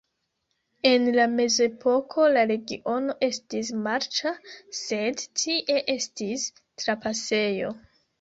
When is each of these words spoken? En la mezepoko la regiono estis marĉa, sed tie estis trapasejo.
En 0.91 1.03
la 1.17 1.25
mezepoko 1.33 2.23
la 2.37 2.45
regiono 2.51 3.15
estis 3.27 3.69
marĉa, 3.89 4.31
sed 4.79 5.21
tie 5.43 5.77
estis 5.97 6.47
trapasejo. 6.85 7.71